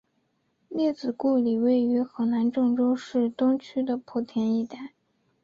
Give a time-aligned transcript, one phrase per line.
[0.67, 4.93] 列子故里位于河南郑州市东区的圃田一带。